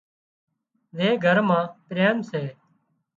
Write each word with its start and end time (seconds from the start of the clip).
زي 0.97 1.09
گھر 1.23 1.37
مان 1.47 1.63
پريم 1.87 2.17
سي 2.29 2.43